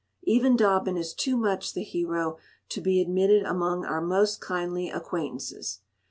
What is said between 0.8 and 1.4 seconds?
is too